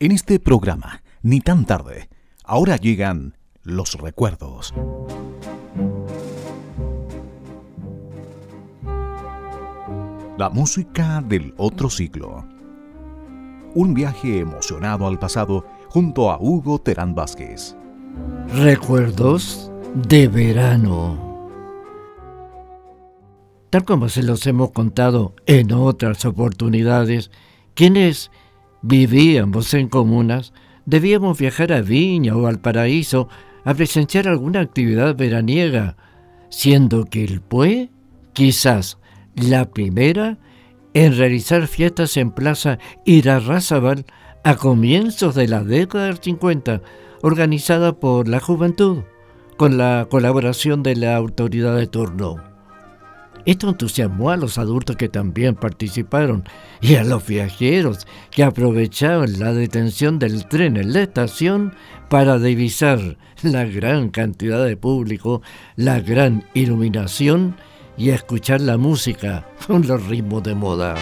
En 0.00 0.10
este 0.10 0.40
programa, 0.40 1.04
ni 1.22 1.40
tan 1.40 1.66
tarde, 1.66 2.08
ahora 2.42 2.76
llegan 2.76 3.36
los 3.62 3.94
recuerdos. 3.94 4.74
La 10.36 10.50
música 10.50 11.22
del 11.24 11.54
otro 11.58 11.88
siglo. 11.90 12.44
Un 13.76 13.94
viaje 13.94 14.40
emocionado 14.40 15.06
al 15.06 15.20
pasado 15.20 15.64
junto 15.90 16.32
a 16.32 16.38
Hugo 16.40 16.80
Terán 16.80 17.14
Vázquez. 17.14 17.76
Recuerdos 18.52 19.70
de 19.94 20.26
verano. 20.26 21.48
Tal 23.70 23.84
como 23.84 24.08
se 24.08 24.24
los 24.24 24.44
hemos 24.48 24.72
contado 24.72 25.36
en 25.46 25.70
otras 25.72 26.24
oportunidades, 26.24 27.30
quienes 27.74 28.32
vivíamos 28.86 29.72
en 29.72 29.88
comunas, 29.88 30.52
debíamos 30.84 31.38
viajar 31.38 31.72
a 31.72 31.80
Viña 31.80 32.36
o 32.36 32.46
al 32.46 32.60
Paraíso 32.60 33.28
a 33.64 33.72
presenciar 33.72 34.28
alguna 34.28 34.60
actividad 34.60 35.16
veraniega, 35.16 35.96
siendo 36.50 37.06
que 37.06 37.24
el 37.24 37.40
PUE 37.40 37.90
quizás 38.34 38.98
la 39.34 39.70
primera 39.70 40.38
en 40.92 41.16
realizar 41.16 41.66
fiestas 41.66 42.18
en 42.18 42.30
Plaza 42.30 42.78
Irarrázaval 43.06 44.04
a 44.44 44.56
comienzos 44.56 45.34
de 45.34 45.48
la 45.48 45.64
década 45.64 46.06
del 46.06 46.18
50, 46.18 46.82
organizada 47.22 47.98
por 47.98 48.28
la 48.28 48.38
juventud, 48.38 49.04
con 49.56 49.78
la 49.78 50.08
colaboración 50.10 50.82
de 50.82 50.96
la 50.96 51.16
autoridad 51.16 51.74
de 51.74 51.86
turno. 51.86 52.53
Esto 53.46 53.68
entusiasmó 53.68 54.30
a 54.30 54.36
los 54.36 54.56
adultos 54.56 54.96
que 54.96 55.08
también 55.08 55.54
participaron 55.54 56.44
y 56.80 56.94
a 56.94 57.04
los 57.04 57.26
viajeros 57.26 58.06
que 58.30 58.42
aprovechaban 58.42 59.38
la 59.38 59.52
detención 59.52 60.18
del 60.18 60.46
tren 60.46 60.76
en 60.76 60.94
la 60.94 61.02
estación 61.02 61.74
para 62.08 62.38
divisar 62.38 63.18
la 63.42 63.64
gran 63.64 64.08
cantidad 64.08 64.64
de 64.64 64.76
público, 64.76 65.42
la 65.76 66.00
gran 66.00 66.44
iluminación 66.54 67.56
y 67.98 68.10
escuchar 68.10 68.60
la 68.60 68.78
música 68.78 69.46
con 69.66 69.86
los 69.86 70.06
ritmos 70.06 70.42
de 70.42 70.54
moda. 70.54 70.94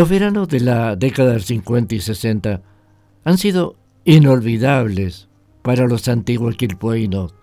Los 0.00 0.08
veranos 0.08 0.48
de 0.48 0.60
la 0.60 0.96
década 0.96 1.32
del 1.32 1.42
50 1.42 1.94
y 1.94 2.00
60 2.00 2.62
han 3.22 3.36
sido 3.36 3.76
inolvidables 4.06 5.28
para 5.60 5.86
los 5.86 6.08
antiguos 6.08 6.56
quilpueinos. 6.56 7.34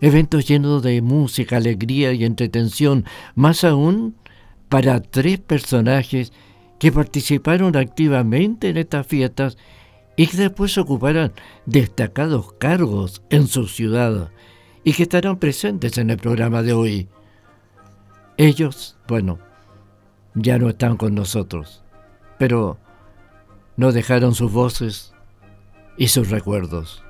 Eventos 0.00 0.46
llenos 0.46 0.84
de 0.84 1.02
música, 1.02 1.56
alegría 1.56 2.12
y 2.12 2.24
entretención, 2.24 3.04
más 3.34 3.64
aún 3.64 4.14
para 4.68 5.02
tres 5.02 5.40
personajes 5.40 6.32
que 6.78 6.92
participaron 6.92 7.76
activamente 7.76 8.68
en 8.68 8.76
estas 8.76 9.04
fiestas 9.04 9.58
y 10.14 10.28
que 10.28 10.36
después 10.36 10.78
ocuparan 10.78 11.32
destacados 11.66 12.52
cargos 12.60 13.22
en 13.28 13.48
su 13.48 13.66
ciudad 13.66 14.30
y 14.84 14.92
que 14.92 15.02
estarán 15.02 15.38
presentes 15.38 15.98
en 15.98 16.10
el 16.10 16.18
programa 16.18 16.62
de 16.62 16.74
hoy. 16.74 17.08
Ellos, 18.36 18.96
bueno, 19.08 19.40
ya 20.36 20.58
no 20.58 20.68
están 20.68 20.96
con 20.96 21.16
nosotros 21.16 21.82
pero 22.38 22.78
no 23.76 23.92
dejaron 23.92 24.34
sus 24.34 24.52
voces 24.52 25.12
y 25.96 26.08
sus 26.08 26.30
recuerdos. 26.30 27.02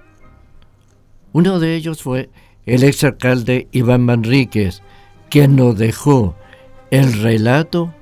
Uno 1.32 1.60
de 1.60 1.74
ellos 1.74 2.02
fue 2.02 2.30
el 2.66 2.82
exalcalde 2.82 3.68
Iván 3.72 4.02
Manríquez, 4.02 4.82
quien 5.30 5.56
nos 5.56 5.76
dejó 5.78 6.34
el 6.90 7.22
relato 7.22 7.94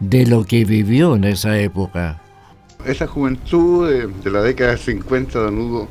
de 0.00 0.26
lo 0.26 0.44
que 0.44 0.64
vivió 0.64 1.16
en 1.16 1.24
esa 1.24 1.58
época. 1.58 2.20
Esa 2.84 3.06
juventud 3.06 3.88
de, 4.22 4.30
la 4.30 4.42
década 4.42 4.72
de 4.72 4.78
50 4.78 5.42
de 5.42 5.48
Hugo, 5.50 5.88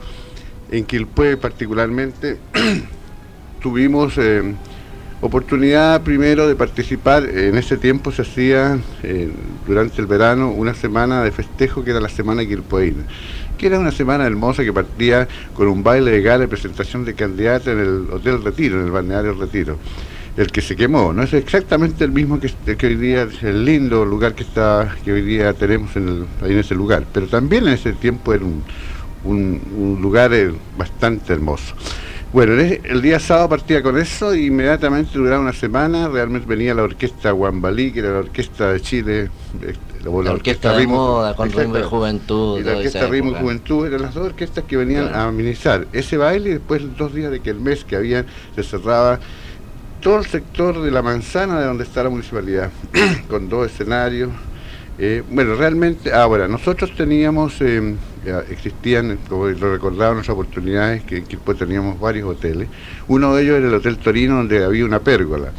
en 0.72 0.86
Quilpue 0.86 1.38
particularmente, 1.38 2.38
tuvimos 3.62 4.18
eh, 4.18 4.54
oportunidad 5.24 6.02
primero 6.02 6.48
de 6.48 6.56
participar, 6.56 7.24
en 7.24 7.58
ese 7.58 7.78
tiempo 7.78 8.12
se 8.12 8.24
hacía 8.24 8.78
eh, 9.04 9.31
durante 9.66 10.02
el 10.02 10.08
verano 10.08 10.52
una 10.52 10.74
semana 10.74 11.24
de 11.24 11.31
festejo 11.31 11.84
que 11.84 11.92
era 11.92 12.02
la 12.02 12.10
Semana 12.10 12.46
Quilpoína, 12.46 13.04
que 13.58 13.68
era 13.68 13.80
una 13.80 13.92
semana 13.92 14.25
hermosa 14.25 14.64
que 14.64 14.74
partía 14.74 15.28
con 15.54 15.70
un 15.70 15.81
baile 15.81 16.12
de 16.12 16.22
gala 16.22 16.44
y 16.44 16.48
presentación 16.48 17.06
de 17.06 17.14
candidatos 17.14 17.68
en 17.68 17.80
el 17.80 18.08
Hotel 18.12 18.44
Retiro, 18.44 18.80
en 18.80 18.88
el 18.88 18.92
balneario 18.92 19.34
Retiro. 19.34 19.78
el 20.36 20.52
que 20.52 20.62
se 20.62 20.75
quemó, 20.75 21.14
no 21.14 21.24
es 21.24 21.34
exactamente 21.34 22.04
el 22.04 22.12
mismo 22.12 22.40
que, 22.42 22.52
que 22.75 22.88
hoy 22.88 22.96
día 22.96 23.25
el 23.44 23.64
lindo 23.64 24.04
lugar 24.04 24.36
que 24.36 24.44
está 24.44 24.94
que 25.06 25.14
hoy 25.14 25.22
día 25.22 25.54
tenemos 25.54 25.96
en, 25.96 26.25
en 26.42 26.58
ese 26.58 26.75
lugar, 26.75 27.06
pero 27.14 27.28
también 27.28 27.66
en 27.68 27.75
ese 27.75 27.94
tiempo 27.94 28.34
era 28.34 28.44
un, 28.44 28.62
un, 29.24 30.00
lugar 30.02 30.34
eh, 30.34 30.52
bastante 30.78 31.31
hermoso. 31.31 31.75
Bueno, 32.33 32.53
el 32.53 33.01
día 33.03 33.19
sábado 33.19 33.50
partía 33.50 33.83
con 33.83 33.95
eso 33.95 34.33
y 34.33 34.47
inmediatamente 34.47 35.12
duraba 35.19 35.39
una 35.39 35.53
semana, 35.53 36.07
realmente 36.07 36.47
venía 36.47 36.74
la 36.74 36.81
orquesta 36.81 37.30
Guambalí, 37.30 37.91
que 37.91 38.00
era 38.00 38.13
la 38.13 38.19
orquesta 38.19 38.74
de 38.74 38.81
Chile, 38.81 39.30
este, 39.62 40.03
la, 40.03 40.09
orquesta, 40.09 40.75
de 40.75 40.88
moda, 40.88 41.35
con 41.35 41.51
ritmo 41.51 41.75
de 41.75 41.83
juventud. 41.83 42.59
Y 42.59 42.63
la 42.63 42.77
orquesta 42.77 43.06
ritmo 43.06 43.33
y 43.33 43.35
juventud 43.35 43.85
eran 43.85 44.01
las 44.01 44.15
dos 44.15 44.25
orquestas 44.25 44.63
que 44.63 44.75
venían 44.77 45.13
a 45.13 45.27
administrar 45.27 45.85
ese 45.94 46.18
baile 46.18 46.50
y 46.50 46.53
después 46.53 46.81
dos 46.97 47.13
días 47.13 47.30
de 47.30 47.39
que 47.39 47.51
el 47.51 47.59
mes 47.59 47.83
que 47.83 47.97
habían 47.97 48.25
se 48.56 48.63
cerraba 48.63 49.19
todo 50.01 50.18
el 50.18 50.25
sector 50.25 50.81
de 50.81 50.89
la 50.89 51.03
manzana 51.03 51.59
de 51.59 51.68
donde 51.68 51.83
está 51.83 52.01
la 52.01 52.09
municipalidad, 52.09 52.71
con 53.29 53.47
dos 53.47 53.68
escenarios. 53.71 54.31
Eh, 55.05 55.21
bueno, 55.29 55.55
realmente, 55.55 56.13
ahora, 56.13 56.47
nosotros 56.47 56.95
teníamos, 56.95 57.59
eh, 57.59 57.94
existían, 58.50 59.19
como 59.27 59.47
lo 59.47 59.73
recordaban 59.73 60.19
las 60.19 60.29
oportunidades, 60.29 61.03
que 61.03 61.17
en 61.17 61.25
Quilpue 61.25 61.55
teníamos 61.55 62.00
varios 62.00 62.29
hoteles. 62.29 62.69
Uno 63.09 63.35
de 63.35 63.44
ellos 63.44 63.57
era 63.57 63.67
el 63.67 63.73
Hotel 63.73 63.97
Torino, 63.97 64.38
donde 64.38 64.63
había 64.63 64.85
una 64.85 65.01
pérgola. 65.01 65.51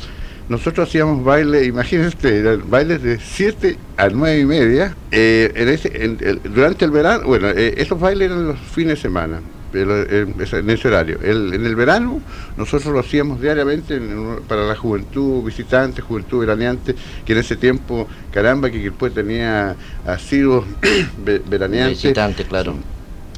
Nosotros 0.48 0.88
hacíamos 0.88 1.22
baile, 1.22 1.62
imagínense, 1.66 2.38
eran 2.38 2.70
bailes 2.70 3.02
de 3.02 3.18
7 3.18 3.76
a 3.98 4.08
9 4.08 4.38
y 4.38 4.46
media. 4.46 4.96
Eh, 5.10 5.52
en 5.54 5.68
ese, 5.68 6.40
durante 6.44 6.86
el 6.86 6.90
verano, 6.90 7.26
bueno, 7.26 7.48
esos 7.50 8.00
bailes 8.00 8.30
eran 8.30 8.46
los 8.46 8.58
fines 8.58 8.94
de 8.94 9.02
semana 9.02 9.40
en 9.74 10.70
ese 10.70 10.88
horario. 10.88 11.18
en 11.22 11.66
el 11.66 11.76
verano 11.76 12.20
nosotros 12.56 12.92
lo 12.92 13.00
hacíamos 13.00 13.40
diariamente 13.40 14.00
para 14.48 14.64
la 14.64 14.76
juventud 14.76 15.42
visitante, 15.44 16.02
juventud 16.02 16.40
veraneante, 16.40 16.94
que 17.24 17.32
en 17.32 17.38
ese 17.38 17.56
tiempo, 17.56 18.06
caramba, 18.32 18.70
que 18.70 18.78
después 18.78 19.12
tenía 19.12 19.76
asiduos 20.06 20.64
veraneantes. 21.48 22.02
Visitante, 22.02 22.44
claro. 22.44 22.74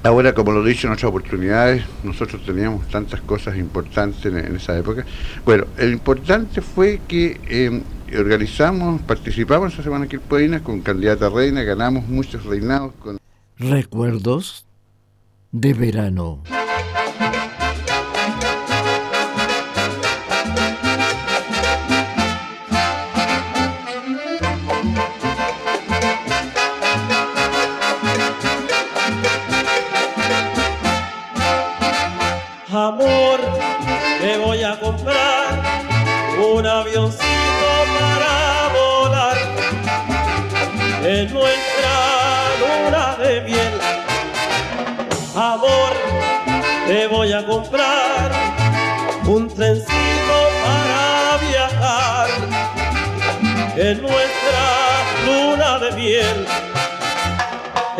Ahora, 0.02 0.34
como 0.34 0.52
lo 0.52 0.64
he 0.64 0.68
dicho 0.68 0.86
en 0.86 0.92
otras 0.92 1.08
oportunidades, 1.08 1.82
nosotros 2.04 2.40
teníamos 2.44 2.86
tantas 2.88 3.20
cosas 3.22 3.56
importantes 3.56 4.24
en, 4.26 4.54
esa 4.54 4.78
época. 4.78 5.04
Bueno, 5.44 5.64
el 5.78 5.92
importante 5.92 6.60
fue 6.60 7.00
que 7.08 7.40
em, 7.48 7.82
organizamos, 8.16 9.00
participamos 9.02 9.72
esa 9.72 9.82
semana 9.82 10.06
quilpueina 10.06 10.62
con 10.62 10.80
candidata 10.80 11.28
reina, 11.28 11.62
ganamos 11.64 12.06
muchos 12.06 12.44
reinados. 12.44 12.92
Con... 13.00 13.18
¿Recuerdos? 13.58 14.64
De 15.60 15.72
verano. 15.72 16.42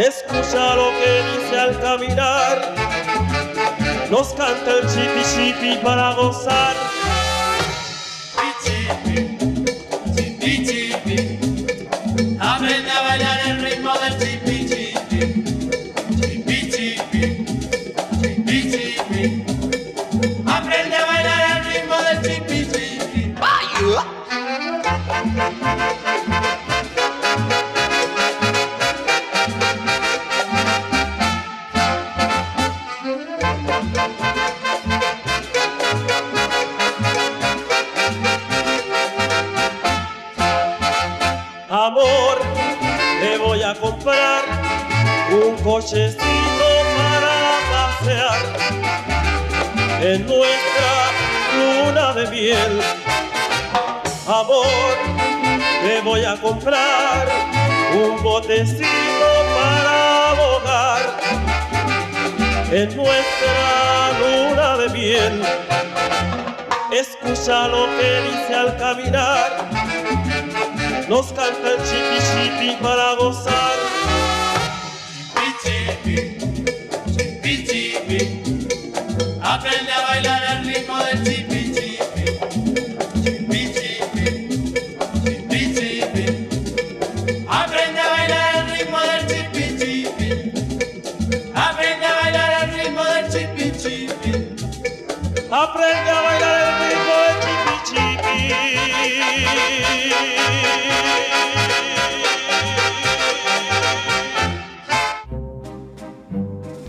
Escucha 0.07 0.77
lo 0.77 0.91
que 0.91 1.41
dice 1.41 1.59
al 1.59 1.81
caminar, 1.81 2.75
nos 4.09 4.29
canta 4.35 4.71
el 4.71 4.87
chipi 4.87 5.25
chipi 5.35 5.77
para 5.83 6.13
gozar. 6.13 6.77
Voy 56.07 56.25
a 56.25 56.37
comprar 56.41 57.27
un 57.93 58.23
botecito 58.23 59.29
para 59.59 60.31
abogar 60.31 61.03
en 62.71 62.97
nuestra 62.97 64.13
luna 64.21 64.77
de 64.77 64.89
miel. 64.91 65.43
Escucha 66.93 67.67
lo 67.67 67.87
que 67.99 68.21
dice 68.21 68.55
al 68.55 68.77
caminar, 68.77 69.69
nos 71.09 71.33
canta 71.33 71.73
el 71.73 71.79
chipi 71.83 72.19
chipi 72.31 72.77
para 72.81 73.15
gozar. 73.15 74.06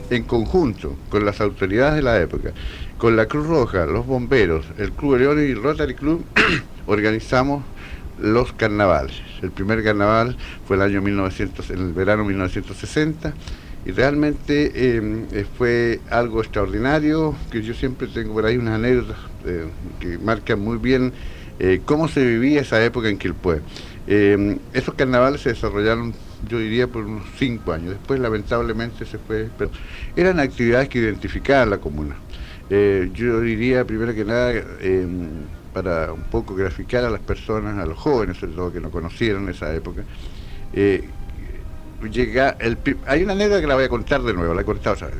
En 0.09 0.23
conjunto 0.23 0.95
con 1.09 1.25
las 1.25 1.41
autoridades 1.41 1.95
de 1.95 2.01
la 2.01 2.21
época, 2.21 2.53
con 2.97 3.15
la 3.15 3.25
Cruz 3.25 3.47
Roja, 3.47 3.85
los 3.85 4.05
bomberos, 4.05 4.65
el 4.77 4.91
Club 4.91 5.17
León 5.17 5.39
y 5.39 5.51
el 5.51 5.61
Rotary 5.61 5.95
Club, 5.95 6.23
organizamos 6.87 7.63
los 8.19 8.53
carnavales. 8.53 9.21
El 9.41 9.51
primer 9.51 9.83
carnaval 9.83 10.37
fue 10.67 10.77
el 10.77 10.81
año 10.81 11.01
1900, 11.01 11.69
en 11.71 11.79
el 11.79 11.93
verano 11.93 12.23
1960 12.23 13.33
y 13.87 13.91
realmente 13.91 14.71
eh, 14.75 15.45
fue 15.57 16.01
algo 16.09 16.41
extraordinario, 16.41 17.35
que 17.49 17.61
yo 17.61 17.73
siempre 17.73 18.07
tengo 18.07 18.33
por 18.33 18.45
ahí 18.45 18.57
unas 18.57 18.75
anécdotas 18.75 19.17
eh, 19.45 19.65
que 20.01 20.17
marcan 20.17 20.59
muy 20.59 20.77
bien 20.77 21.13
eh, 21.59 21.81
cómo 21.85 22.09
se 22.09 22.25
vivía 22.25 22.61
esa 22.61 22.83
época 22.83 23.07
en 23.07 23.17
Quilpué. 23.17 23.61
esos 24.05 24.93
carnavales 24.95 25.39
se 25.41 25.49
desarrollaron, 25.49 26.13
yo 26.47 26.59
diría, 26.59 26.87
por 26.87 27.05
unos 27.05 27.23
cinco 27.37 27.73
años. 27.73 27.91
Después, 27.91 28.19
lamentablemente, 28.19 29.05
se 29.05 29.17
fue. 29.17 29.49
Pero 29.57 29.71
eran 30.15 30.39
actividades 30.39 30.89
que 30.89 30.99
identificaban 30.99 31.69
la 31.69 31.77
comuna. 31.77 32.15
yo 32.69 33.41
diría, 33.41 33.85
primero 33.85 34.13
que 34.13 34.25
nada, 34.25 34.53
para 35.73 36.11
un 36.11 36.23
poco 36.23 36.55
graficar 36.55 37.05
a 37.05 37.09
las 37.09 37.21
personas, 37.21 37.77
a 37.77 37.85
los 37.85 37.97
jóvenes, 37.97 38.37
sobre 38.37 38.53
todo 38.53 38.73
que 38.73 38.79
no 38.79 38.91
conocieron 38.91 39.49
esa 39.49 39.73
época, 39.73 40.03
llega 42.05 42.55
el 42.59 42.77
hay 43.05 43.23
una 43.23 43.33
anécdota 43.33 43.61
que 43.61 43.67
la 43.67 43.75
voy 43.75 43.85
a 43.85 43.89
contar 43.89 44.21
de 44.21 44.33
nuevo, 44.33 44.53
la 44.53 44.61
he 44.61 44.65
contado 44.65 44.95
otra 44.95 45.07
vez. 45.07 45.17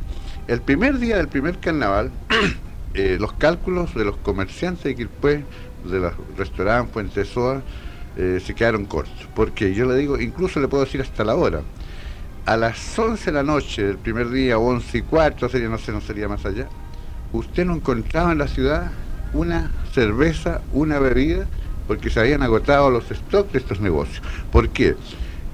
El 0.48 0.62
primer 0.62 1.00
día 1.00 1.18
del 1.18 1.28
primer 1.28 1.58
carnaval, 1.60 2.12
eh, 2.94 3.18
los 3.20 3.34
cálculos 3.34 3.94
de 3.96 4.06
los 4.06 4.18
comerciantes 4.18 4.84
de 4.84 4.96
Quilpué, 4.96 5.44
de 5.86 6.00
los 6.00 6.14
restaurantes 6.38 6.94
Fuente 6.94 7.26
Soa, 7.26 7.62
eh, 8.18 8.42
se 8.44 8.56
quedaron 8.56 8.86
cortos. 8.86 9.28
Porque 9.36 9.74
yo 9.74 9.86
le 9.86 9.96
digo, 9.96 10.20
incluso 10.20 10.60
le 10.60 10.68
puedo 10.68 10.84
decir 10.84 11.02
hasta 11.02 11.24
la 11.24 11.36
hora. 11.36 11.62
A 12.46 12.58
las 12.58 12.98
11 12.98 13.26
de 13.26 13.32
la 13.32 13.44
noche 13.44 13.84
del 13.84 13.98
primer 13.98 14.30
día, 14.30 14.58
11 14.58 14.98
y 14.98 15.02
cuarto, 15.04 15.48
sería, 15.50 15.70
no 15.70 15.78
sé, 15.78 15.92
no 15.92 16.02
sería 16.02 16.28
más 16.28 16.46
allá, 16.46 16.68
usted 17.34 17.66
no 17.66 17.76
encontraba 17.76 18.32
en 18.32 18.38
la 18.38 18.48
ciudad 18.48 18.92
una 19.34 19.72
cerveza, 19.94 20.62
una 20.72 20.98
bebida, 21.00 21.46
porque 21.88 22.10
se 22.10 22.20
habían 22.20 22.42
agotado 22.44 22.90
los 22.90 23.04
stocks 23.06 23.54
de 23.54 23.60
estos 23.60 23.80
negocios. 23.82 24.22
¿Por 24.52 24.70
qué? 24.70 24.96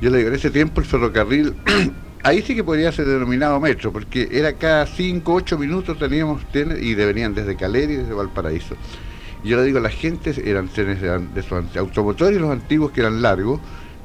Yo 0.01 0.09
le 0.09 0.19
digo, 0.19 0.29
en 0.29 0.35
ese 0.35 0.51
tiempo 0.51 0.81
el 0.81 0.87
ferrocarril, 0.87 1.55
ahí 2.23 2.41
sí 2.41 2.55
que 2.55 2.63
podría 2.63 2.91
ser 2.91 3.07
denominado 3.07 3.59
metro, 3.59 3.91
porque 3.91 4.29
era 4.31 4.53
cada 4.53 4.85
5, 4.85 5.33
8 5.33 5.57
minutos 5.57 5.97
teníamos 5.97 6.43
y 6.53 6.95
venían 6.95 7.33
desde 7.33 7.55
Caleri 7.55 7.93
y 7.93 7.97
desde 7.97 8.13
Valparaíso. 8.13 8.75
Yo 9.43 9.57
le 9.57 9.63
digo, 9.63 9.79
la 9.79 9.89
gente 9.89 10.33
eran 10.49 10.69
trenes 10.69 11.01
de, 11.01 11.09
de 11.09 11.79
automotores, 11.79 12.39
los 12.39 12.51
antiguos 12.51 12.91
que 12.91 13.01
eran 13.01 13.21
largos, 13.21 13.59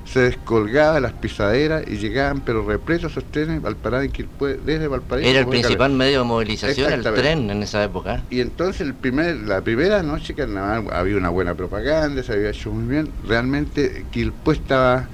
se 0.05 0.21
descolgaba 0.21 1.01
las 1.01 1.13
pisaderas 1.13 1.85
y 1.87 1.99
llegaban, 1.99 2.41
pero 2.41 2.67
repletos 2.67 3.13
esos 3.13 3.25
trenes 3.25 3.63
al 3.65 3.77
parar 3.77 4.05
en 4.05 4.11
Quilpue, 4.11 4.59
desde 4.65 4.89
Valparaíso. 4.89 5.29
Era 5.29 5.41
el 5.41 5.47
principal 5.47 5.93
medio 5.93 6.21
de 6.21 6.25
movilización, 6.25 6.93
el 6.93 7.03
tren 7.03 7.51
en 7.51 7.63
esa 7.63 7.85
época. 7.85 8.23
Y 8.31 8.41
entonces 8.41 8.81
el 8.81 8.95
primer, 8.95 9.37
la 9.37 9.61
primera 9.61 10.03
noche 10.03 10.35
que 10.35 10.43
había 10.43 11.17
una 11.17 11.29
buena 11.29 11.55
propaganda, 11.55 12.23
se 12.23 12.33
había 12.33 12.51
hecho 12.51 12.73
muy 12.73 12.89
bien, 12.89 13.11
realmente 13.27 14.07
Quilpue 14.11 14.55
estaba 14.55 15.09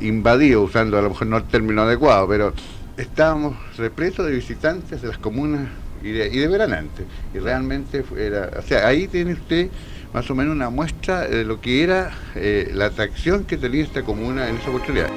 invadido, 0.00 0.62
usando 0.62 0.98
a 0.98 1.02
lo 1.02 1.10
mejor 1.10 1.26
no 1.26 1.38
el 1.38 1.44
término 1.44 1.82
adecuado, 1.82 2.28
pero 2.28 2.54
estábamos 2.96 3.56
repletos 3.76 4.24
de 4.24 4.32
visitantes 4.32 5.02
de 5.02 5.08
las 5.08 5.18
comunas 5.18 5.68
y 6.02 6.10
de, 6.10 6.28
y 6.28 6.38
de 6.38 6.48
veranantes. 6.48 7.06
Y 7.34 7.38
realmente 7.38 8.04
era, 8.16 8.50
o 8.58 8.62
sea, 8.62 8.86
ahí 8.86 9.08
tiene 9.08 9.32
usted 9.34 9.70
más 10.12 10.30
o 10.30 10.34
menos 10.34 10.54
una 10.54 10.70
muestra 10.70 11.26
de 11.26 11.44
lo 11.44 11.60
que 11.60 11.82
era 11.82 12.10
eh, 12.34 12.70
la 12.74 12.86
atracción 12.86 13.44
que 13.44 13.56
tenía 13.56 13.82
esta 13.82 14.02
comuna 14.02 14.48
en 14.48 14.56
esa 14.56 14.70
oportunidad. 14.70 15.10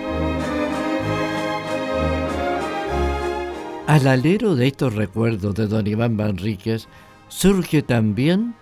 Al 3.88 4.08
alero 4.08 4.56
de 4.56 4.68
estos 4.68 4.96
recuerdos 4.96 5.56
de 5.56 5.68
don 5.68 5.86
Iván 5.86 6.16
Manríquez 6.16 6.88
surge 7.28 7.82
también 7.82 8.56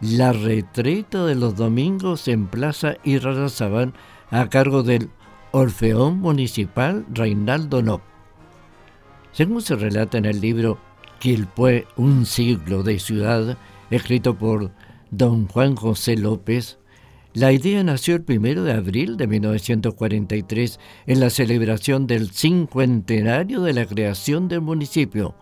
la 0.00 0.32
retreta 0.32 1.24
de 1.26 1.34
los 1.34 1.56
domingos 1.56 2.28
en 2.28 2.46
Plaza 2.46 2.96
Irarrazabán 3.04 3.94
a 4.30 4.48
cargo 4.48 4.82
del 4.82 5.10
Orfeón 5.52 6.18
Municipal 6.18 7.06
Reinaldo 7.12 7.82
Nop. 7.82 8.00
Según 9.32 9.62
se 9.62 9.76
relata 9.76 10.18
en 10.18 10.24
el 10.24 10.40
libro 10.40 10.78
Quilpue, 11.24 11.86
un 11.96 12.26
siglo 12.26 12.82
de 12.82 12.98
ciudad, 12.98 13.56
escrito 13.90 14.36
por 14.36 14.72
don 15.10 15.48
Juan 15.48 15.74
José 15.74 16.18
López, 16.18 16.78
la 17.32 17.50
idea 17.50 17.82
nació 17.82 18.16
el 18.16 18.26
1 18.28 18.62
de 18.62 18.72
abril 18.74 19.16
de 19.16 19.26
1943 19.26 20.78
en 21.06 21.20
la 21.20 21.30
celebración 21.30 22.06
del 22.06 22.30
cincuentenario 22.30 23.62
de 23.62 23.72
la 23.72 23.86
creación 23.86 24.48
del 24.48 24.60
municipio, 24.60 25.34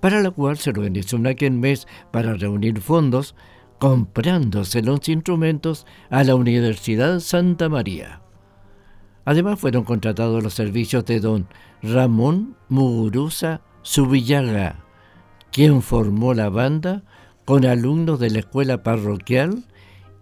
para 0.00 0.20
la 0.20 0.30
cual 0.30 0.58
se 0.58 0.68
organizó 0.68 1.16
un 1.16 1.26
aquel 1.26 1.52
mes 1.52 1.88
para 2.12 2.34
reunir 2.34 2.78
fondos, 2.82 3.34
comprándose 3.78 4.82
los 4.82 5.08
instrumentos 5.08 5.86
a 6.10 6.22
la 6.22 6.34
Universidad 6.34 7.18
Santa 7.18 7.70
María. 7.70 8.20
Además 9.24 9.58
fueron 9.58 9.84
contratados 9.84 10.42
los 10.42 10.52
servicios 10.52 11.06
de 11.06 11.18
don 11.18 11.48
Ramón 11.80 12.58
Muguruza 12.68 13.62
Subillaga, 13.80 14.84
quien 15.52 15.82
formó 15.82 16.34
la 16.34 16.48
banda 16.48 17.02
con 17.44 17.64
alumnos 17.64 18.20
de 18.20 18.30
la 18.30 18.40
escuela 18.40 18.82
parroquial 18.82 19.64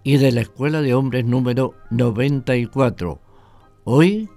y 0.02 0.16
de 0.16 0.32
la 0.32 0.40
escuela 0.40 0.80
de 0.80 0.94
hombres 0.94 1.24
número 1.24 1.74
94, 1.90 3.20
hoy 3.84 4.28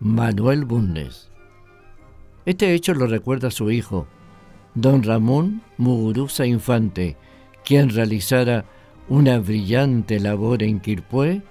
Manuel 0.00 0.64
Bundes. 0.64 1.30
Este 2.46 2.74
hecho 2.74 2.94
lo 2.94 3.06
recuerda 3.06 3.50
su 3.50 3.70
hijo, 3.70 4.06
don 4.74 5.02
Ramón 5.02 5.62
Muguruza 5.76 6.46
Infante, 6.46 7.16
quien 7.64 7.90
realizara 7.90 8.64
una 9.08 9.38
brillante 9.38 10.18
labor 10.18 10.62
en 10.62 10.80
Quirpué 10.80 11.42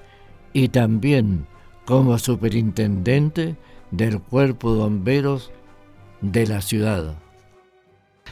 y 0.51 0.69
también 0.69 1.45
como 1.85 2.17
superintendente 2.17 3.55
del 3.91 4.19
cuerpo 4.21 4.73
de 4.73 4.79
bomberos 4.79 5.51
de 6.21 6.47
la 6.47 6.61
ciudad. 6.61 7.17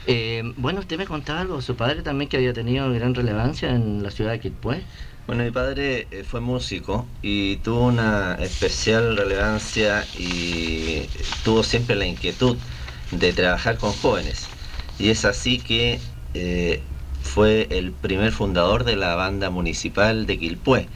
Eh, 0.06 0.44
bueno, 0.58 0.80
usted 0.80 0.98
me 0.98 1.06
contaba 1.06 1.42
algo, 1.42 1.62
su 1.62 1.76
padre 1.76 2.02
también 2.02 2.30
que 2.30 2.38
había 2.38 2.54
tenido 2.54 2.92
gran 2.94 3.16
relevancia 3.16 3.70
en 3.70 4.04
la 4.04 4.12
ciudad 4.12 4.32
de 4.32 4.40
Quilpué. 4.40 4.84
Bueno, 5.28 5.44
mi 5.44 5.52
padre 5.52 6.08
eh, 6.12 6.24
fue 6.24 6.40
músico 6.40 7.06
y 7.22 7.58
tuvo 7.58 7.88
una 7.88 8.36
especial 8.36 9.18
relevancia 9.18 10.06
y 10.18 11.06
tuvo 11.44 11.64
siempre 11.64 11.98
la 11.98 12.06
inquietud 12.06 12.56
de 13.12 13.34
trabajar 13.34 13.78
con 13.78 13.92
jóvenes. 13.92 14.48
Y 15.00 15.10
es 15.10 15.26
así 15.26 15.60
que 15.60 16.00
eh, 16.34 16.82
fue 17.22 17.68
el 17.72 17.92
primer 17.92 18.32
fundador 18.32 18.86
de 18.86 18.96
la 18.96 19.16
banda 19.16 19.50
municipal 19.50 20.26
de 20.26 20.40
Quilpué. 20.40 20.88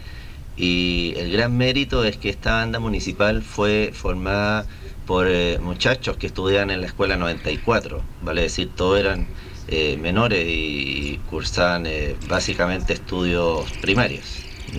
Y 0.55 1.13
el 1.17 1.31
gran 1.31 1.57
mérito 1.57 2.05
es 2.05 2.17
que 2.17 2.29
esta 2.29 2.53
banda 2.53 2.79
municipal 2.79 3.41
fue 3.41 3.91
formada 3.93 4.65
por 5.11 5.27
eh, 5.27 5.59
muchachos 5.61 6.15
que 6.15 6.27
estudiaban 6.27 6.69
en 6.69 6.79
la 6.79 6.87
escuela 6.87 7.17
94, 7.17 8.01
vale 8.21 8.43
decir, 8.43 8.69
todos 8.73 8.97
eran 8.97 9.27
eh, 9.67 9.97
menores 9.97 10.45
y 10.47 11.19
cursaban 11.29 11.85
eh, 11.85 12.15
básicamente 12.29 12.93
estudios 12.93 13.69
primarios. 13.81 14.23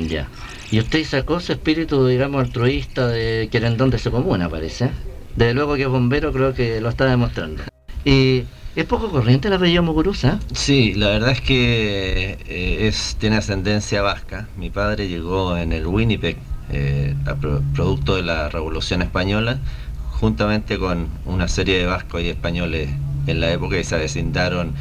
Ya. 0.08 0.30
Y 0.70 0.78
usted 0.78 1.04
sacó 1.04 1.38
su 1.38 1.52
espíritu, 1.52 2.06
digamos, 2.06 2.46
altruista 2.46 3.08
de 3.08 3.50
querendón 3.52 3.90
de 3.90 3.98
su 3.98 4.10
comuna, 4.10 4.48
parece. 4.48 4.88
Desde 5.36 5.52
luego 5.52 5.76
que 5.76 5.84
bombero, 5.84 6.32
creo 6.32 6.54
que 6.54 6.80
lo 6.80 6.88
está 6.88 7.04
demostrando. 7.04 7.64
Y 8.02 8.44
es 8.74 8.86
poco 8.86 9.10
corriente 9.10 9.50
la 9.50 9.58
región 9.58 9.84
Muguruza. 9.84 10.40
Sí, 10.54 10.94
la 10.94 11.08
verdad 11.08 11.32
es 11.32 11.42
que 11.42 12.38
es, 12.88 13.16
tiene 13.20 13.36
ascendencia 13.36 14.00
vasca. 14.00 14.48
Mi 14.56 14.70
padre 14.70 15.08
llegó 15.08 15.58
en 15.58 15.74
el 15.74 15.86
Winnipeg, 15.86 16.38
producto 17.74 18.16
de 18.16 18.22
la 18.22 18.48
Revolución 18.48 19.02
Española, 19.02 19.58
juntamente 20.22 20.78
con 20.78 21.08
una 21.26 21.48
serie 21.48 21.78
de 21.78 21.86
vascos 21.86 22.22
y 22.22 22.28
españoles 22.28 22.88
en 23.26 23.40
la 23.40 23.50
época 23.50 23.74
que 23.74 23.82
se 23.82 23.96
avecindaron 23.96 24.72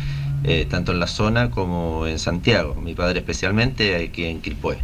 eh, 0.43 0.67
tanto 0.69 0.91
en 0.91 0.99
la 0.99 1.07
zona 1.07 1.49
como 1.49 2.05
en 2.05 2.19
Santiago, 2.19 2.75
mi 2.75 2.93
padre 2.93 3.21
especialmente 3.21 3.95
aquí 3.95 4.25
en 4.25 4.39
Quilpué. 4.39 4.77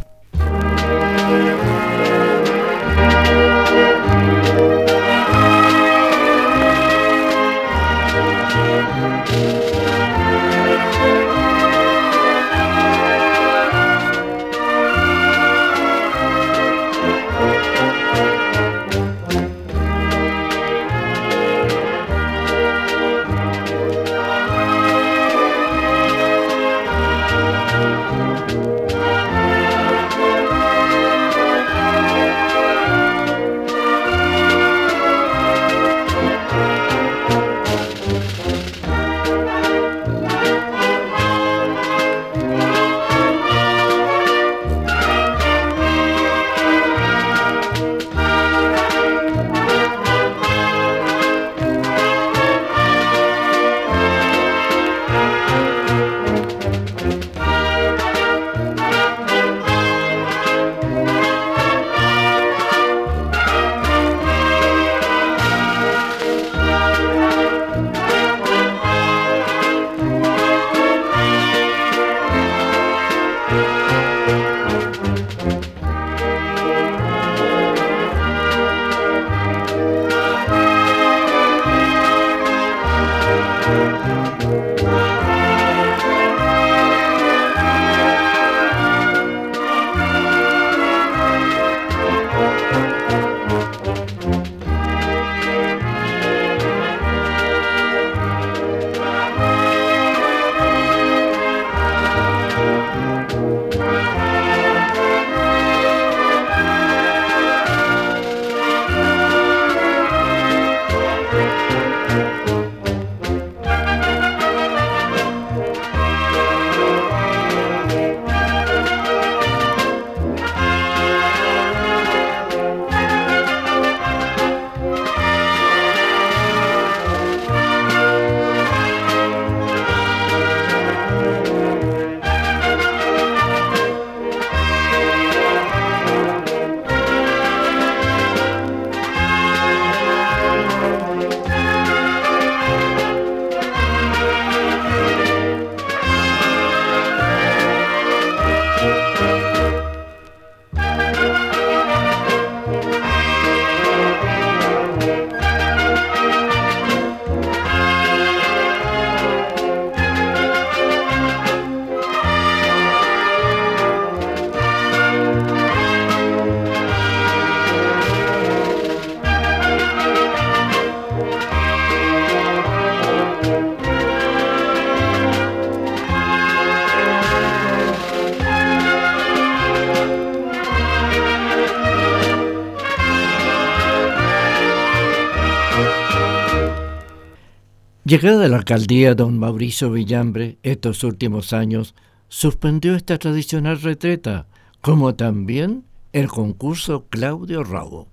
Llegada 188.08 188.46
a 188.46 188.48
la 188.48 188.56
alcaldía, 188.56 189.14
don 189.14 189.38
Mauricio 189.38 189.90
Villambre, 189.90 190.56
estos 190.62 191.04
últimos 191.04 191.52
años, 191.52 191.94
suspendió 192.28 192.94
esta 192.94 193.18
tradicional 193.18 193.82
retreta, 193.82 194.46
como 194.80 195.14
también 195.14 195.84
el 196.14 196.28
concurso 196.28 197.04
Claudio 197.10 197.64
Rabo. 197.64 198.08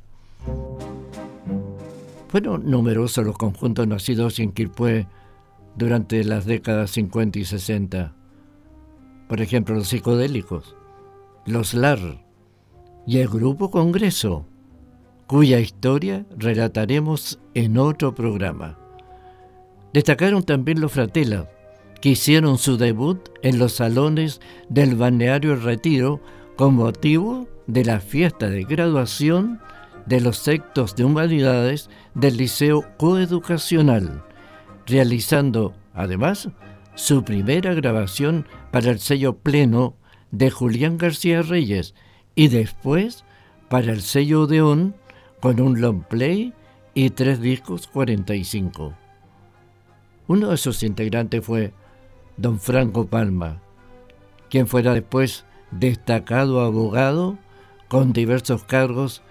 Fueron 2.27 2.69
numerosos 2.69 3.25
los 3.25 3.37
conjuntos 3.37 3.87
nacidos 3.87 4.37
en 4.39 4.51
Quilpué 4.51 5.07
durante 5.77 6.25
las 6.25 6.43
décadas 6.43 6.91
50 6.91 7.39
y 7.39 7.45
60. 7.45 8.13
Por 9.29 9.39
ejemplo, 9.39 9.75
los 9.75 9.87
psicodélicos, 9.87 10.75
los 11.45 11.73
LAR 11.73 12.21
y 13.07 13.19
el 13.19 13.29
Grupo 13.29 13.71
Congreso, 13.71 14.45
cuya 15.25 15.61
historia 15.61 16.25
relataremos 16.37 17.39
en 17.53 17.77
otro 17.77 18.13
programa. 18.13 18.77
Destacaron 19.95 20.43
también 20.43 20.81
los 20.81 20.91
Fratelas, 20.91 21.47
que 22.01 22.09
hicieron 22.09 22.57
su 22.57 22.75
debut 22.75 23.29
en 23.43 23.59
los 23.59 23.75
salones 23.75 24.41
del 24.67 24.95
balneario 24.95 25.55
Retiro 25.55 26.19
con 26.57 26.75
motivo 26.75 27.47
de 27.65 27.85
la 27.85 28.01
fiesta 28.01 28.49
de 28.49 28.65
graduación 28.65 29.61
de 30.05 30.19
los 30.19 30.35
sectos 30.35 30.97
de 30.97 31.05
humanidades 31.05 31.89
del 32.13 32.35
Liceo 32.35 32.83
Coeducacional, 32.97 34.21
realizando 34.85 35.73
además 35.93 36.49
su 36.95 37.23
primera 37.23 37.73
grabación 37.73 38.45
para 38.73 38.91
el 38.91 38.99
sello 38.99 39.37
pleno 39.37 39.95
de 40.29 40.51
Julián 40.51 40.97
García 40.97 41.41
Reyes 41.41 41.95
y 42.35 42.49
después 42.49 43.23
para 43.69 43.93
el 43.93 44.01
sello 44.01 44.41
Odeón 44.41 44.93
con 45.39 45.61
un 45.61 45.79
long 45.79 46.03
play 46.03 46.53
y 46.93 47.11
tres 47.11 47.39
discos 47.39 47.87
45. 47.87 49.04
Uno 50.27 50.49
de 50.49 50.57
sus 50.57 50.83
integrantes 50.83 51.45
fue 51.45 51.73
don 52.37 52.59
Franco 52.59 53.05
Palma, 53.07 53.61
quien 54.49 54.67
fuera 54.67 54.93
después 54.93 55.45
destacado 55.71 56.61
abogado 56.61 57.37
con 57.87 58.13
diversos 58.13 58.63
cargos 58.63 59.21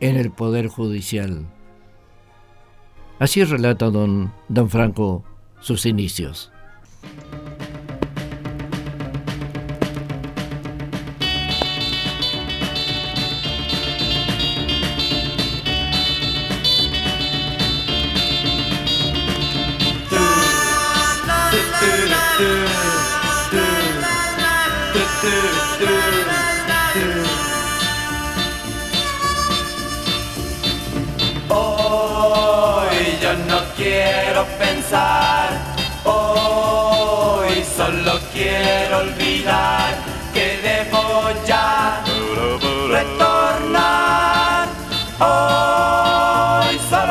en 0.00 0.16
el 0.16 0.30
Poder 0.30 0.68
Judicial. 0.68 1.46
Así 3.18 3.44
relata 3.44 3.90
don, 3.90 4.32
don 4.48 4.68
Franco 4.68 5.22
sus 5.60 5.86
inicios. 5.86 6.50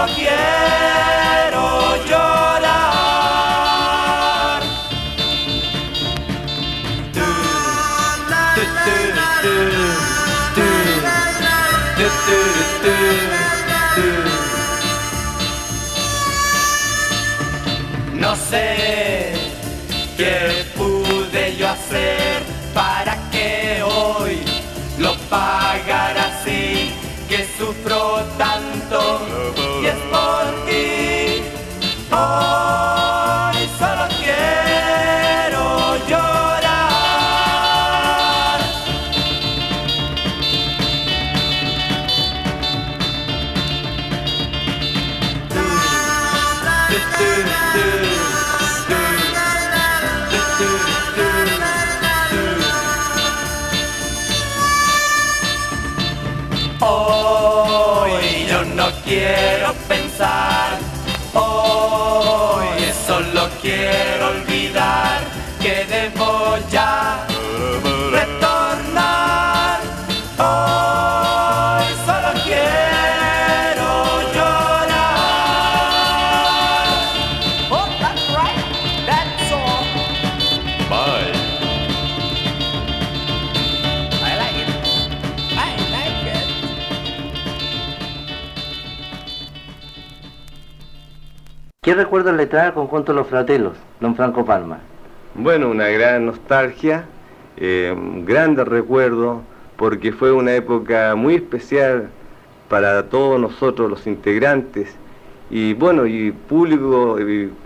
Solo 0.02 0.14
quiero 0.16 1.66
llorar. 2.10 3.02
No 18.14 18.36
sé 18.36 19.34
qué 20.18 20.66
pude 20.76 21.56
yo 21.58 21.70
hacer 21.70 22.42
para 22.74 23.16
que 23.30 23.84
hoy 23.84 24.40
lo 24.98 25.14
pagara 25.30 26.24
así, 26.24 26.92
que 27.30 27.48
sufro 27.60 28.11
quiero 59.12 59.74
pensar, 59.90 60.51
¿Qué 92.12 92.18
recuerdos 92.18 92.42
le 92.42 92.48
trae 92.48 92.68
al 92.68 92.74
conjunto 92.74 93.14
Los 93.14 93.28
Fratelos, 93.28 93.78
don 94.02 94.18
Franco 94.18 94.44
Palma? 94.44 94.80
Bueno, 95.34 95.70
una 95.70 95.88
gran 95.88 96.26
nostalgia, 96.26 97.06
eh, 97.56 97.96
un 97.96 98.26
grande 98.26 98.66
recuerdo, 98.66 99.44
porque 99.78 100.12
fue 100.12 100.34
una 100.34 100.54
época 100.54 101.16
muy 101.16 101.36
especial 101.36 102.10
para 102.68 103.04
todos 103.08 103.40
nosotros 103.40 103.90
los 103.90 104.06
integrantes 104.08 104.94
y 105.50 105.74
bueno, 105.74 106.06
y 106.06 106.34
público, 106.34 107.18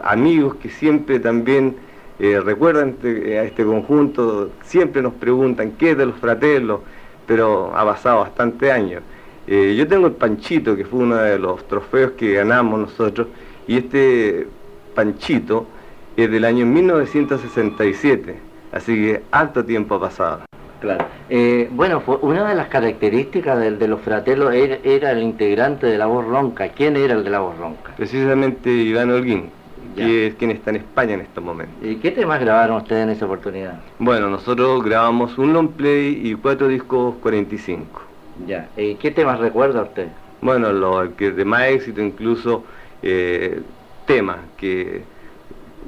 amigos 0.03 0.53
que 0.57 0.69
siempre 0.69 1.19
también 1.19 1.77
eh, 2.19 2.39
recuerdan 2.39 2.89
este- 2.89 3.39
a 3.39 3.45
este 3.45 3.65
conjunto, 3.65 4.51
siempre 4.61 5.01
nos 5.01 5.13
preguntan 5.13 5.71
qué 5.71 5.91
es 5.93 5.97
de 5.97 6.05
los 6.05 6.17
fratelos, 6.17 6.81
pero 7.25 7.75
ha 7.75 7.83
pasado 7.83 8.19
bastante 8.19 8.71
años. 8.71 9.01
Eh, 9.47 9.73
yo 9.75 9.87
tengo 9.87 10.05
el 10.05 10.13
Panchito, 10.13 10.75
que 10.75 10.85
fue 10.85 10.99
uno 10.99 11.15
de 11.15 11.39
los 11.39 11.67
trofeos 11.67 12.11
que 12.11 12.33
ganamos 12.33 12.79
nosotros, 12.79 13.25
y 13.67 13.77
este 13.77 14.47
Panchito 14.95 15.65
es 16.15 16.29
del 16.31 16.45
año 16.45 16.65
1967, 16.65 18.35
así 18.71 18.93
que 18.95 19.23
alto 19.31 19.63
tiempo 19.65 19.95
ha 19.95 19.99
pasado. 20.01 20.41
Claro. 20.79 21.05
Eh, 21.29 21.67
bueno, 21.71 22.03
una 22.21 22.47
de 22.47 22.55
las 22.55 22.67
características 22.67 23.59
del- 23.59 23.79
de, 23.79 23.87
los 23.87 24.01
fratelos 24.01 24.53
era, 24.53 24.77
era 24.83 25.11
el 25.11 25.23
integrante 25.23 25.87
de 25.87 25.97
la 25.97 26.05
voz 26.05 26.25
ronca. 26.25 26.69
¿Quién 26.69 26.95
era 26.95 27.13
el 27.15 27.23
de 27.23 27.29
la 27.29 27.39
voz 27.39 27.57
ronca? 27.57 27.93
Precisamente 27.97 28.69
Iván 28.69 29.09
Holguín, 29.09 29.49
Ya. 29.95 30.05
que 30.05 30.27
es 30.27 30.35
quien 30.35 30.51
está 30.51 30.69
en 30.69 30.75
España 30.77 31.13
en 31.15 31.21
estos 31.21 31.43
momentos. 31.43 31.75
¿Y 31.81 31.95
qué 31.95 32.11
temas 32.11 32.39
grabaron 32.39 32.77
ustedes 32.77 33.03
en 33.03 33.09
esa 33.09 33.25
oportunidad? 33.25 33.79
Bueno, 33.97 34.29
nosotros 34.29 34.83
grabamos 34.83 35.37
un 35.37 35.53
long 35.53 35.69
play 35.69 36.21
y 36.23 36.35
cuatro 36.35 36.67
discos 36.67 37.15
45. 37.21 38.01
Ya. 38.45 38.67
¿Y 38.77 38.95
qué 38.95 39.09
temas 39.11 39.39
recuerda 39.39 39.81
usted? 39.83 40.07
Bueno, 40.41 40.71
lo 40.71 41.15
que 41.15 41.31
de 41.31 41.45
más 41.45 41.63
éxito 41.69 42.01
incluso 42.01 42.63
eh, 43.01 43.61
tema 44.05 44.37
que 44.57 45.03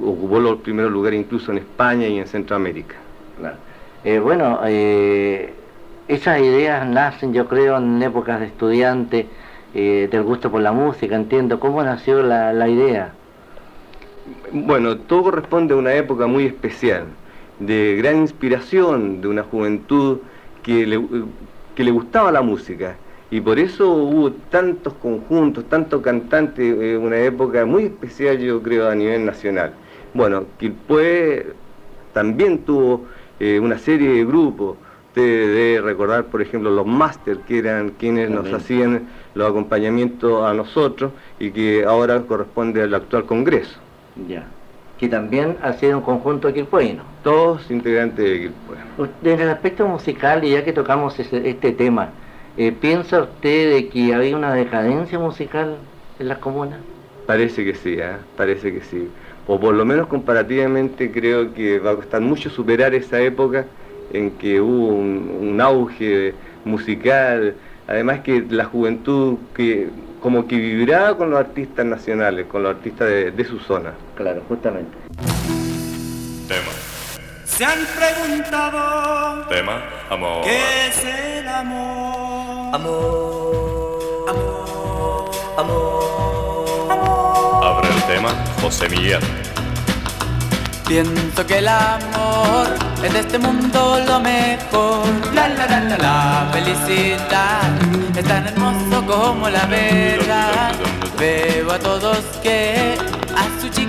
ocupó 0.02 0.38
los 0.40 0.58
primeros 0.58 0.92
lugares 0.92 1.20
incluso 1.20 1.52
en 1.52 1.58
España 1.58 2.06
y 2.06 2.18
en 2.18 2.26
Centroamérica. 2.26 2.96
Claro. 3.38 3.56
Eh, 4.04 4.18
bueno, 4.18 4.60
eh, 4.64 5.52
esas 6.06 6.40
ideas 6.40 6.86
nacen, 6.86 7.32
yo 7.32 7.48
creo, 7.48 7.76
en 7.76 8.02
épocas 8.02 8.40
de 8.40 8.46
estudiante, 8.46 9.26
del 9.74 10.22
gusto 10.22 10.50
por 10.50 10.60
la 10.62 10.72
música, 10.72 11.14
entiendo. 11.14 11.60
¿Cómo 11.60 11.82
nació 11.84 12.22
la, 12.22 12.52
la 12.52 12.68
idea? 12.68 13.12
Bueno, 14.50 14.96
todo 14.96 15.24
corresponde 15.24 15.74
a 15.74 15.76
una 15.76 15.92
época 15.94 16.26
muy 16.26 16.46
especial, 16.46 17.04
de 17.60 17.96
gran 17.96 18.16
inspiración, 18.16 19.20
de 19.20 19.28
una 19.28 19.42
juventud 19.42 20.18
que 20.62 20.86
le, 20.86 21.00
que 21.74 21.84
le 21.84 21.90
gustaba 21.90 22.32
la 22.32 22.40
música 22.40 22.96
Y 23.30 23.40
por 23.40 23.58
eso 23.58 23.90
hubo 23.92 24.32
tantos 24.50 24.94
conjuntos, 24.94 25.64
tantos 25.68 26.00
cantantes, 26.02 26.64
eh, 26.80 26.96
una 26.96 27.18
época 27.18 27.64
muy 27.66 27.84
especial 27.84 28.38
yo 28.38 28.62
creo 28.62 28.88
a 28.88 28.94
nivel 28.94 29.26
nacional. 29.26 29.72
Bueno, 30.14 30.44
Quilpué 30.58 31.52
también 32.14 32.58
tuvo 32.58 33.04
eh, 33.38 33.60
una 33.60 33.78
serie 33.78 34.10
de 34.10 34.24
grupos, 34.24 34.76
de, 35.14 35.80
recordar 35.82 36.26
por 36.26 36.40
ejemplo 36.40 36.70
los 36.70 36.86
máster 36.86 37.38
que 37.38 37.58
eran 37.58 37.90
quienes 37.98 38.30
nos 38.30 38.52
hacían 38.52 39.08
los 39.34 39.50
acompañamientos 39.50 40.44
a 40.44 40.54
nosotros 40.54 41.10
y 41.40 41.50
que 41.50 41.84
ahora 41.84 42.20
corresponde 42.22 42.82
al 42.82 42.94
actual 42.94 43.24
Congreso. 43.24 43.80
Ya 44.28 44.46
que 44.98 45.08
también 45.08 45.56
ha 45.62 45.72
sido 45.74 45.98
un 45.98 46.04
conjunto 46.04 46.52
quilpueno. 46.52 47.02
Todos 47.22 47.70
integrantes 47.70 48.24
de 48.24 48.38
Quilpué. 48.40 49.32
En 49.32 49.40
el 49.40 49.48
aspecto 49.48 49.86
musical, 49.86 50.44
y 50.44 50.50
ya 50.50 50.64
que 50.64 50.72
tocamos 50.72 51.18
este 51.20 51.72
tema, 51.72 52.10
eh, 52.58 52.72
¿piensa 52.72 53.22
usted 53.22 53.74
de 53.74 53.88
que 53.88 54.12
había 54.12 54.36
una 54.36 54.52
decadencia 54.52 55.18
musical 55.18 55.76
en 56.18 56.28
las 56.28 56.38
comunas? 56.38 56.80
Parece 57.26 57.64
que 57.64 57.74
sí, 57.74 57.96
¿eh? 57.98 58.16
parece 58.36 58.72
que 58.72 58.80
sí. 58.80 59.08
O 59.46 59.58
por 59.58 59.74
lo 59.74 59.84
menos 59.84 60.08
comparativamente 60.08 61.10
creo 61.10 61.54
que 61.54 61.78
va 61.78 61.92
a 61.92 61.96
costar 61.96 62.20
mucho 62.20 62.50
superar 62.50 62.94
esa 62.94 63.20
época 63.20 63.64
en 64.12 64.32
que 64.32 64.60
hubo 64.60 64.88
un 64.88 65.60
auge 65.60 66.34
musical, 66.64 67.54
además 67.86 68.20
que 68.20 68.44
la 68.50 68.64
juventud 68.64 69.36
que 69.54 69.88
como 70.20 70.46
que 70.48 70.56
vibraba 70.56 71.16
con 71.16 71.30
los 71.30 71.38
artistas 71.38 71.86
nacionales, 71.86 72.46
con 72.46 72.62
los 72.62 72.74
artistas 72.76 73.08
de, 73.08 73.44
su 73.44 73.58
zona. 73.60 73.92
Claro, 74.16 74.42
justamente. 74.48 74.96
Tema. 76.48 76.87
Se 77.58 77.64
han 77.64 77.84
preguntado. 77.86 79.44
Tema, 79.48 79.82
amor. 80.08 80.44
¿Qué 80.44 80.86
es 80.86 81.02
el 81.02 81.48
amor? 81.48 82.72
Amor. 82.72 83.98
Amor. 84.28 85.30
Amor. 85.58 86.88
Amor. 86.88 87.64
Abre 87.64 87.88
el 87.92 88.02
tema, 88.04 88.30
José 88.62 88.88
Miguel. 88.88 89.18
Pienso 90.86 91.44
que 91.48 91.58
el 91.58 91.66
amor 91.66 92.68
es 93.02 93.12
de 93.12 93.18
este 93.18 93.40
mundo 93.40 94.04
lo 94.06 94.20
mejor. 94.20 95.08
La 95.34 95.48
la 95.48 95.66
la 95.66 95.80
la 95.80 95.98
la 95.98 96.48
felicidad 96.52 97.72
es 98.16 98.24
tan 98.24 98.46
hermoso 98.46 99.04
como 99.04 99.48
la 99.48 99.66
verdad. 99.66 100.74
Veo 101.18 101.72
a 101.72 101.78
todos 101.80 102.18
que 102.40 102.94
a 103.36 103.60
su 103.60 103.68
chica 103.68 103.87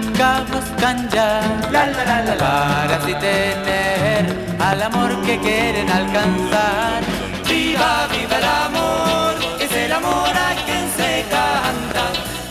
buscan 0.51 1.10
ya. 1.10 1.41
La 1.71 1.88
la 1.88 2.03
la 2.03 2.21
la 2.25 2.38
para 2.38 2.95
así 2.97 3.13
tener 3.13 4.25
al 4.60 4.82
amor 4.82 5.21
que 5.21 5.39
quieren 5.39 5.89
alcanzar. 5.89 7.01
Viva, 7.47 8.08
viva 8.12 8.38
el 8.38 8.43
amor, 8.43 9.34
es 9.60 9.71
el 9.71 9.91
amor 9.93 10.34
a 10.47 10.49
quien 10.65 10.86
se 10.97 11.25
canta. 11.29 12.03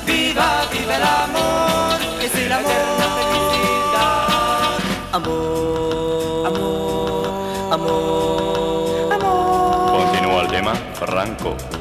Viva, 0.07 0.49
viva 0.73 0.97
el 0.97 1.03
amor, 1.03 1.99
es 2.23 2.35
el 2.35 2.53
amor 2.53 2.99
amor, 5.13 6.47
amor, 6.47 7.27
amor, 7.73 9.13
amor. 9.13 10.01
Continúa 10.01 10.43
el 10.43 10.49
tema, 10.49 10.75
Franco. 10.95 11.78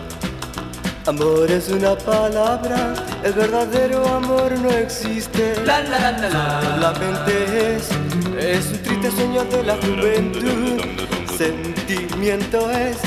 Amor 1.08 1.50
es 1.50 1.70
una 1.70 1.98
palabra, 1.98 2.94
el 3.24 3.32
verdadero 3.32 4.06
amor 4.10 4.52
no 4.60 4.70
existe. 4.70 5.56
La 5.64 5.80
la 5.82 6.00
la 6.00 6.12
la 6.12 6.30
la. 6.30 6.62
Solamente 6.62 7.78
es, 7.78 7.90
es 8.38 8.66
un 8.66 8.84
triste 8.84 9.12
sueño 9.12 9.46
de 9.46 9.64
la 9.64 9.78
juventud. 9.78 10.82
Sentimiento 11.38 12.70
es 12.72 12.98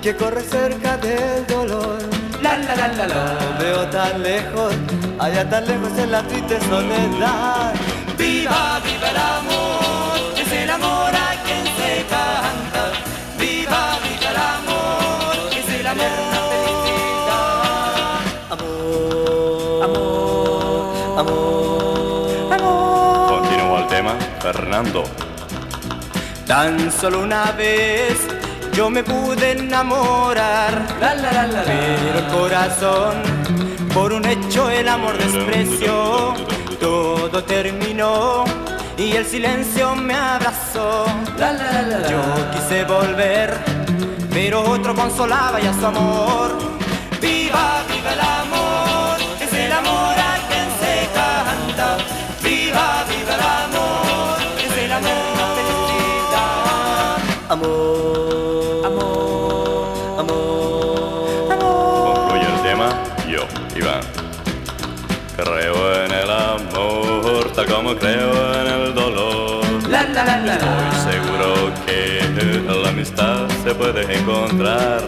que 0.00 0.14
corre 0.14 0.42
cerca 0.42 0.98
del 0.98 1.44
dolor. 1.48 1.98
La 2.40 2.58
la 2.58 2.76
la 2.76 2.88
la 2.92 3.06
la. 3.08 3.58
veo 3.58 3.88
tan 3.88 4.22
lejos, 4.22 4.72
allá 5.18 5.50
tan 5.50 5.66
lejos 5.66 5.98
en 5.98 6.12
la 6.12 6.22
triste 6.22 6.60
soledad. 6.60 7.74
Viva, 8.16 8.80
viva 8.84 9.37
Fernando. 24.52 25.04
Tan 26.46 26.90
solo 26.90 27.20
una 27.20 27.52
vez 27.52 28.16
yo 28.72 28.88
me 28.88 29.04
pude 29.04 29.50
enamorar, 29.50 30.86
la, 30.98 31.14
la, 31.14 31.32
la, 31.32 31.46
la, 31.46 31.62
pero 31.64 32.18
el 32.18 32.26
corazón 32.32 33.14
por 33.92 34.14
un 34.14 34.24
hecho 34.24 34.70
el 34.70 34.88
amor 34.88 35.18
despreció 35.18 36.34
todo 36.80 37.44
terminó 37.44 38.44
y 38.96 39.12
el 39.12 39.26
silencio 39.26 39.94
me 39.94 40.14
abrazó. 40.14 41.04
Yo 42.10 42.50
quise 42.52 42.84
volver, 42.84 43.54
pero 44.30 44.62
otro 44.62 44.94
consolaba 44.94 45.60
ya 45.60 45.74
su 45.74 45.84
amor. 45.84 46.56
Viva, 47.20 47.82
viva 47.90 48.12
el 48.14 48.20
encontrar. 74.18 75.02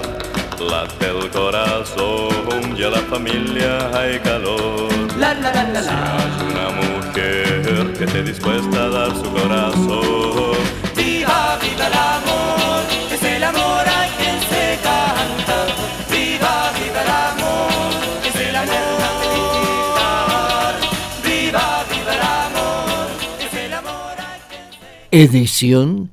Late 0.61 1.07
el 1.07 1.31
corazón 1.31 2.77
y 2.77 2.83
a 2.83 2.91
la 2.91 3.01
familia 3.13 3.91
hay 3.95 4.19
calor. 4.21 4.91
La, 5.19 5.33
la, 5.35 5.53
la, 5.53 5.65
la, 5.69 5.83
si 5.83 5.89
hay 5.89 6.51
una 6.51 6.71
mujer 6.71 7.93
que 7.97 8.05
esté 8.05 8.23
dispuesta 8.23 8.85
a 8.85 8.89
dar 8.91 9.11
su 9.17 9.25
corazón. 9.33 10.59
Viva, 10.97 11.59
viva 11.63 11.87
el 11.87 11.95
amor, 11.95 12.83
es 13.11 13.23
el 13.23 13.43
amor 13.43 13.85
a 13.89 14.07
quien 14.19 14.37
se 14.51 14.79
canta. 14.83 15.57
Viva, 16.11 16.73
viva 16.79 17.03
el 17.03 17.09
amor, 17.09 17.91
es 18.29 18.37
el 18.37 18.57
amor. 18.57 18.91
Edición 25.13 26.13